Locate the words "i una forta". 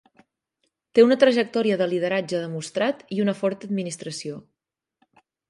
3.17-3.71